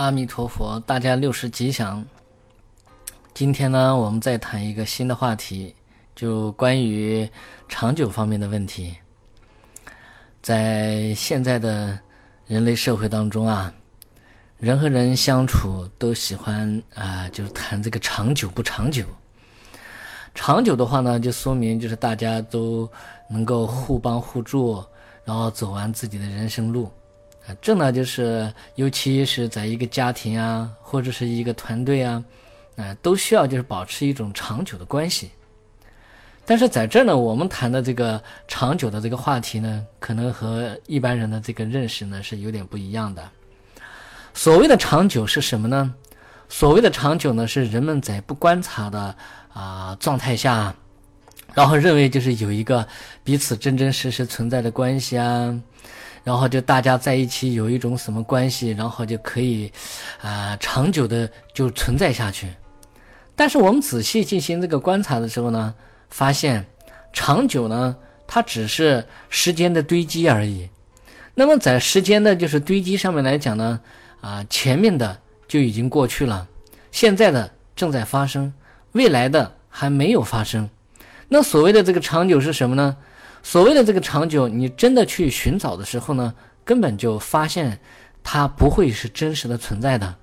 [0.00, 2.02] 阿弥陀佛，大家六十吉祥。
[3.34, 5.74] 今天呢，我们再谈一个新的话题，
[6.16, 7.28] 就关于
[7.68, 8.96] 长久方面的问题。
[10.40, 12.00] 在现在的
[12.46, 13.70] 人类社会当中啊，
[14.56, 19.04] 人和人相处都喜欢啊，就是谈这个长久不长久。
[20.34, 22.90] 长久的话呢，就说明就是大家都
[23.28, 24.82] 能够互帮互助，
[25.26, 26.90] 然后走完自己的人生路。
[27.60, 32.24] 这呢就是，尤其是在一个家庭啊，或者是一个团队啊，
[32.76, 35.30] 啊，都需要就是保持一种长久的关系。
[36.46, 43.22] 但是在这儿呢，我们谈的这个长久的这个话题呢，可能和一般人的这个认识呢是有点不一样的。
[44.34, 45.94] 所谓的长久是什么呢？
[46.48, 49.14] 所谓的长久呢，是人们在不观察的
[49.52, 50.74] 啊状态下，
[51.54, 52.86] 然后认为就是有一个
[53.22, 55.60] 彼此真真实实存在的关系啊。
[56.22, 59.72] 然后就大家在一起有一种什么关系，然后就可以，
[60.20, 62.48] 啊，长久的就存在下去。
[63.34, 65.74] 但是我们仔细进行这个观察的时候呢，
[66.10, 66.64] 发现
[67.12, 67.96] 长久呢，
[68.26, 70.68] 它只是时间的堆积而已。
[71.34, 73.80] 那么在时间的就是堆积上面来讲呢，
[74.20, 75.18] 啊，前面的
[75.48, 76.46] 就已经过去了，
[76.92, 78.52] 现在的正在发生，
[78.92, 80.68] 未来的还没有发生。
[81.28, 82.96] 那所谓的这个长久是什么呢？
[83.42, 87.80] 所谓的这个长久，你真的去寻找的时候呢，根本就发现
[88.22, 90.14] 它不会是真实的存在的。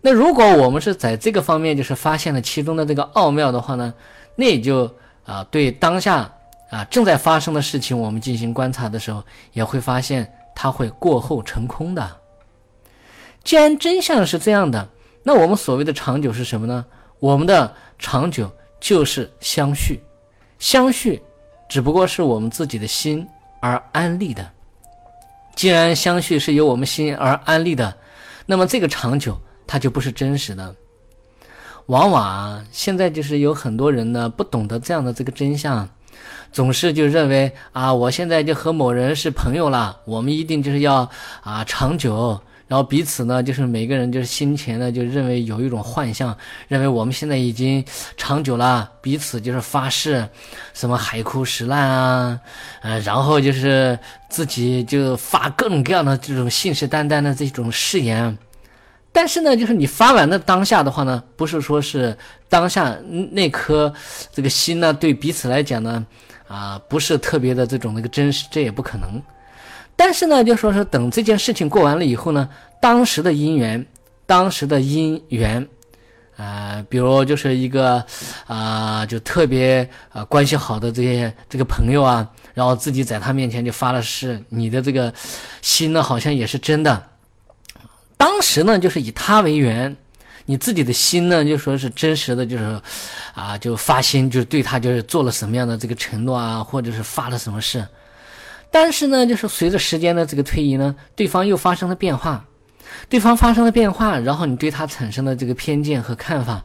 [0.00, 3.92] 那如果我们是在这个方面就是发现了其中的这个奥妙的话呢，
[4.36, 4.88] 那也就
[5.24, 6.32] 啊对当下
[6.70, 12.16] 啊正在发生的事情，我们进行观察的时候，也会发现它会过后成空的。
[13.42, 14.88] 既然真相是这样的，
[15.24, 16.86] 那我们所谓的长久是什么呢？
[17.18, 20.00] 我们的长久就是相续，
[20.60, 21.20] 相续。
[21.68, 23.26] 只不过是我们自己的心
[23.60, 24.48] 而安立的。
[25.54, 27.94] 既然相续是由我们心而安立的，
[28.46, 30.74] 那么这个长久它就不是真实的。
[31.86, 35.88] 往往啊，现在就是有很多人呢不懂得这样的这个真相，
[36.52, 41.08] 总是就认为啊，我现在就和某人是朋友了，我们一定就是要
[41.42, 42.40] 啊长久。
[42.68, 46.36] 然后彼此呢，就是每个人就是心前呢，就认为有一种幻象，
[46.68, 47.82] 认为我们现在已经
[48.16, 50.28] 长久了，彼此就是发誓，
[50.74, 52.38] 什么海枯石烂啊，
[52.82, 53.98] 呃，然后就是
[54.28, 58.36] 自己就发各种各样的这种信誓旦旦的这种誓言。
[59.10, 62.16] 但是呢，就是你发完的当下的话呢，不是说是
[62.50, 62.94] 当下
[63.30, 63.90] 那颗
[64.30, 66.06] 这个心呢，对彼此来讲呢，
[66.46, 69.20] 啊，不是特别的这种那个真实，这也不可能。
[70.00, 72.48] 但是呢，就说是等这件事情过完了以后呢，
[72.80, 73.84] 当时的因缘，
[74.26, 75.66] 当时的因缘，
[76.36, 78.04] 啊，比如就是一个
[78.46, 85.12] 啊，就特别啊关系好的这些这个朋友啊，然后自己在他面前就发了誓，你的这个
[85.62, 87.04] 心呢好像也是真的。
[88.16, 89.96] 当时呢，就是以他为缘，
[90.46, 92.80] 你自己的心呢就说是真实的，就是
[93.34, 97.84] 啊，就发心，就是对他就是做了什么样的这个承诺啊，或者是发了什么誓。
[98.70, 102.44] 但是呢，就是随着时间的这个推移呢，对方又发生了变化，
[103.08, 106.62] 对方发生了变化，然后你对他产生了这个偏见和看法，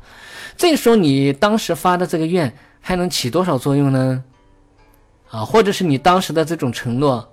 [0.58, 4.22] 这时候你当时发的这个愿还能起多少作用呢？
[5.32, 7.28] 啊，或者是你当时的这种承诺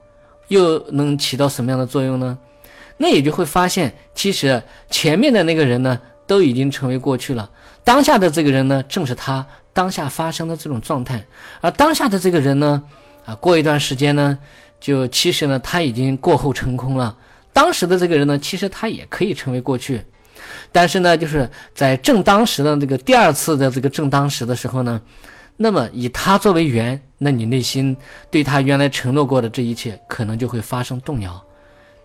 [0.49, 2.39] 又能起到什么样的作用呢？
[2.97, 7.51] 那也就会发现，其实前面的那个人呢都已经成为过去了，
[7.83, 11.27] 当下的这个人呢正是他当下发生的这种状态，
[11.61, 12.85] 而当下的这个人呢。
[13.25, 14.39] 啊，过一段时间呢，
[14.81, 17.17] 就其实呢，他已经过后成空了。
[17.53, 20.03] 当时的这个人呢，其实他也可以成为过去，
[20.71, 25.01] 但是呢，就是在正当时的这个第二次的这个正当时的时候呢，
[25.57, 27.97] 那么以他作为缘，那你内心
[28.31, 31.43] 对他原来承诺过的这一切，可能就会发生动摇。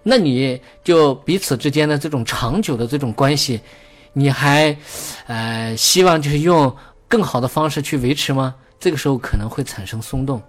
[0.01, 3.59] 那你就彼此之间的这种长久的这种关系，
[4.13, 4.75] 你还
[5.27, 6.75] 呃希望就是用
[7.07, 8.53] 更好的方式去维持吗？
[8.79, 10.41] 这个时候可能会产生松动。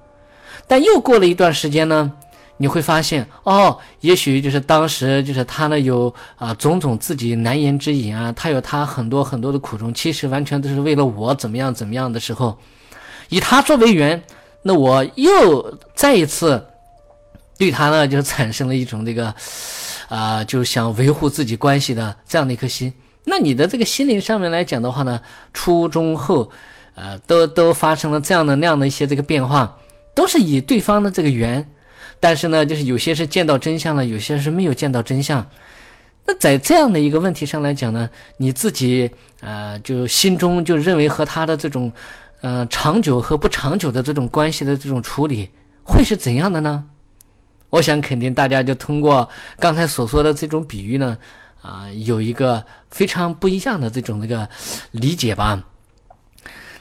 [0.66, 2.12] 但又过了一段时间呢，
[2.58, 12.56] 你会发现哦，也许就是当时就是他呢有啊种种自己难言之隐啊，他有他很多很多的苦衷，其实完全都是为了我怎么样怎么样的时候，
[13.28, 14.22] 以他作为缘，
[14.62, 16.66] 那我又再一次
[17.58, 19.34] 对他呢就产生了一种这个
[20.08, 22.92] 啊，就想维护自己关系的这样的一颗心。
[23.24, 25.20] 那你的这个心灵上面来讲的话呢，
[25.52, 26.48] 初中后，
[26.94, 29.76] 呃，都都发生了这样的那样的一些这个变化。
[30.16, 31.64] 都是以对方的这个缘，
[32.18, 35.46] 但是呢，就是有些是见到真相了，有些是没有见到真相。
[36.24, 38.08] 那在这样的一个问题上来讲呢，
[38.38, 39.10] 你自己
[39.40, 41.92] 呃，就心中就认为和他的这种
[42.40, 45.50] 呃长久和不长久的这种关系的这种处理
[45.84, 46.82] 会是怎样的呢？
[47.68, 49.28] 我想肯定大家就通过
[49.60, 51.18] 刚才所说的这种比喻呢，
[51.60, 54.48] 啊有一个非常不一样的这种那个
[54.92, 55.62] 理解吧。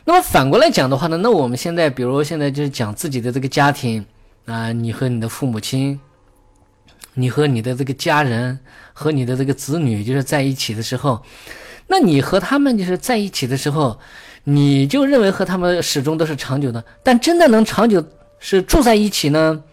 [0.08, 4.06] 那么反过来讲的话呢，那我们现在比如现在就是讲自己的这个家庭
[4.46, 6.00] 啊，你和你的父母亲，
[7.16, 8.60] 你和你的这个家人
[8.94, 11.24] 和你的这个子女就是在一起的时候，
[11.88, 14.00] 那你和他们就是在一起的时候，
[14.44, 18.06] 你就认为和他们始终都是长久的，但真的能长久
[18.38, 19.64] 是住在一起呢，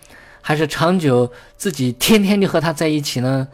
[0.40, 3.46] 还是长久自己天天就和他在一起呢，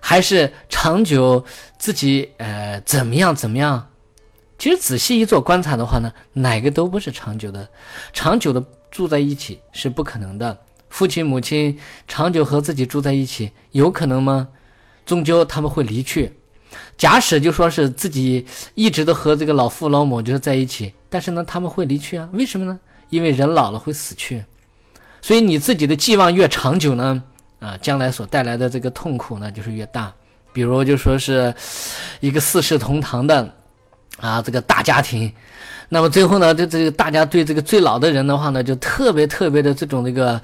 [0.00, 1.44] 还是长久
[1.76, 3.88] 自己呃怎么样怎么样？
[4.62, 7.68] 其实仔细一做观察的话呢，哪个都不是长久的，
[8.12, 10.56] 长久的住在一起是不可能的。
[10.88, 11.76] 父亲母亲
[12.06, 14.46] 长久和自己住在一起，有可能吗？
[15.04, 16.32] 终究他们会离去。
[16.96, 22.28] 假使就说是自己一直都和这个老父老母就是在一起，但是呢他们会离去啊？
[22.32, 22.78] 为什么呢？
[23.10, 24.44] 因为人老了会死去，
[25.20, 27.20] 所以你自己的寄望越长久呢，
[27.58, 30.14] 啊，将来所带来的这个痛苦呢就是越大。
[30.52, 31.52] 比如就说是
[32.20, 33.56] 一个四世同堂的。
[34.20, 35.32] 啊，这个大家庭，
[35.88, 40.40] 那么最后呢，这这个大家对这个最老的人的话呢，就特别特别的这种那个，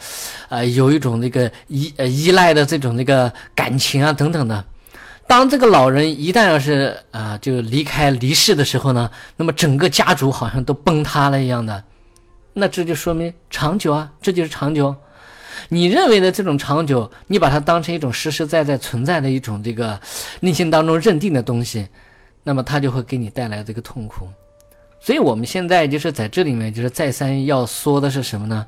[0.49, 4.65] 呃，有一种这个依呃依赖的这种这个感情啊等等的。
[5.27, 11.85] 当这个老人一旦要是啊就离开离世的时候呢，那么整个家族好像都崩塌了一样的，
[12.55, 14.97] 那这就说明长久啊，这就是长久。
[15.69, 20.01] 你认为的这种长久，你把它当成一种实实在在存在的一种这个
[20.41, 21.87] 内心当中认定的东西。
[22.43, 24.27] 那么他就会给你带来这个痛苦，
[25.01, 28.67] 所以我们现在就是在这里面就是再三要说的是什么呢？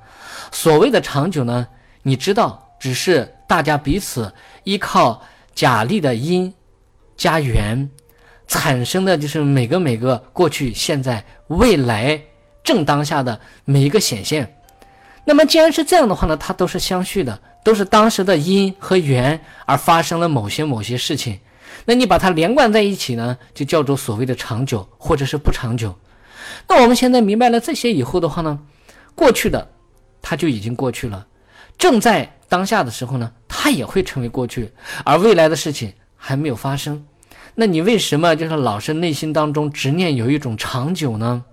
[0.52, 1.66] 所谓的长久呢，
[2.02, 4.32] 你知道，只是大家彼此
[4.64, 5.22] 依靠
[5.54, 6.52] 假立的因
[7.16, 7.88] 加缘
[8.46, 12.20] 产生的，就是每个每个过去、现在、未来
[12.62, 14.56] 正当下的每一个显现。
[15.24, 21.38] 那么既然是这样的话呢，它都是相续的，都是当时的因和缘而发生了某些某些事情。
[21.84, 25.94] 那你把它连贯在一起呢，就叫做所谓的长久，或者是不长久。
[26.68, 28.58] 那我们现在明白了这些以后的话呢，
[29.14, 29.68] 过去的
[30.22, 31.26] 它就已经过去了，
[31.78, 34.72] 正在当下的时候呢，它也会成为过去，
[35.04, 37.04] 而未来的事情还没有发生。
[37.54, 41.44] 那你为什么就是老是内心当中执念有一种长久呢？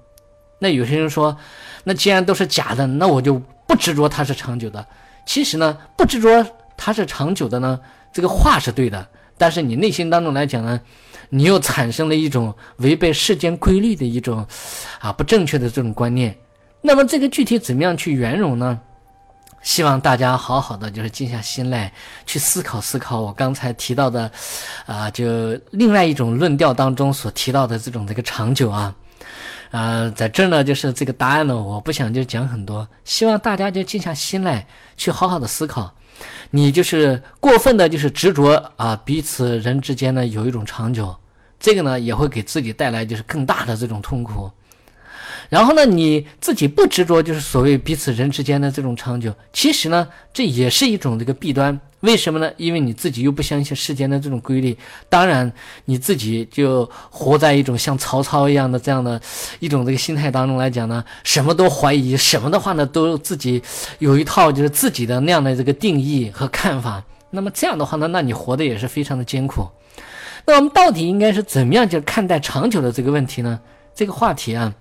[0.59, 1.37] 那有些人说，
[1.83, 4.85] 那既然都是假的，那我就不执着它是长久的。
[5.25, 7.79] 其实呢，不执着它是长久的呢，
[8.13, 9.07] 这个话是对的。
[9.37, 10.79] 但是你内心当中来讲呢，
[11.29, 14.45] 你又产生了一种违背世间规律的一种
[14.99, 16.35] 啊不正确的这种观念。
[16.81, 18.79] 那么这个具体怎么样去圆融呢？
[19.63, 21.91] 希望大家好好的就是静下心来
[22.25, 24.31] 去思考思考我刚才提到的
[24.85, 28.95] 啊，就另外一种论调当中所提到的这种这个长久啊，
[29.71, 34.65] 呃，在这呢就是这个答案呢，我不想就讲很多，希望大家就静下心来
[34.95, 35.93] 去好好的思考。
[36.51, 41.15] 你就是过分的，就是执着啊，彼此人之间呢有一种长久，
[41.59, 44.49] 这个呢也会给自己带来就是更大的这种痛苦。
[45.49, 51.79] 然后呢，你自己不执着，就是所谓彼此人之间的这种长久，其实呢，这也是一种这个弊端。
[52.01, 52.51] 为什么呢？
[52.57, 54.77] 因为你自己又不相信世间的这种规律，
[55.09, 55.51] 当然
[55.85, 59.19] 你自己就活在一种像曹操一样的这样的
[59.59, 63.61] 一种这个心态当中来讲呢，什么都怀疑，什么的话呢，都自己
[63.97, 67.03] 有一套就是自己的那样的这个定义和看法。
[67.31, 69.67] 那么这样的话呢，那你活的也是非常的艰苦。
[70.45, 73.59] 那我们到底应该是怎么样就看待长久的这个问题呢？
[73.95, 74.71] 这个话题啊。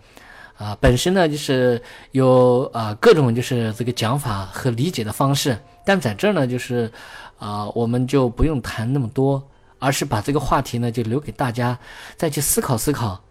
[0.59, 1.81] 啊，本身呢就是
[2.13, 6.91] 有啊各种就是这个讲法和理解的方式，但在这儿呢就是，
[7.39, 9.47] 啊我们就不用谈那么多，
[9.79, 11.79] 而是把这个话题呢就留给大家
[12.17, 13.23] 再去思考思考。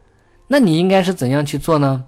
[0.47, 2.03] 那你应该是怎样去做呢？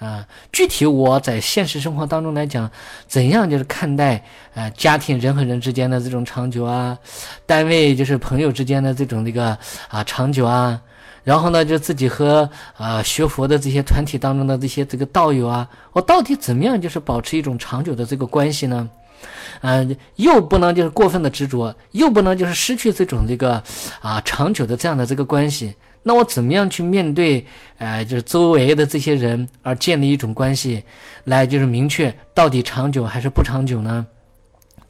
[0.00, 2.68] 啊，具体我在现实生活当中来讲，
[3.06, 6.98] 怎样就是看待呃家庭人和人之间的这种长久啊，
[7.46, 9.56] 单位就是朋友之间的这种这个
[9.88, 10.82] 啊长久啊。
[11.22, 18.88] 然后呢，就自己和呃学佛的这些团体当中的这些这个道友啊，我到底怎么样就是保持一种长久的这个关系呢？
[19.60, 23.62] 嗯，又不能就是过分的执着，又不能就是失去这种这个
[24.00, 25.74] 啊长久的这样的这个关系。
[26.02, 27.44] 那我怎么样去面对
[27.76, 30.82] 呃就是周围的这些人而建立一种关系，
[31.24, 34.06] 来就是明确到底长久还是不长久呢？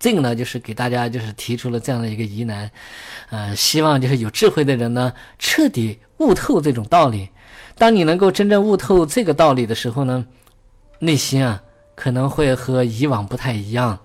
[0.01, 2.71] 这个呢，就是给大家就是提出了这样的一个疑难，
[3.29, 7.29] 呃，希望就是有智慧的人呢，彻底悟透这种道理。
[7.77, 10.27] 当你能够真正悟透这个道理的时候呢，
[11.01, 11.63] 内心啊
[11.95, 13.99] 可能会和以往不太一样。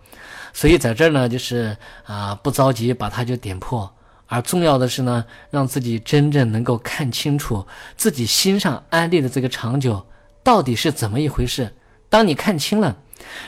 [0.52, 3.90] 所以在这儿呢，就是啊不着急把它就点破，
[4.28, 10.06] 而重要的是呢，让自己真正能够看清楚自己心上安立的这个长久
[10.44, 11.74] 到底是怎么一回事。
[12.10, 12.98] 当你看清了，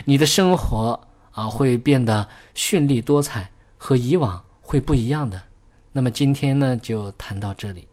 [0.06, 1.02] 你的生活。
[1.38, 5.40] 啊，会变得绚丽多彩，和以往会不一样的。
[5.92, 7.88] 那么今天呢，就谈到这里。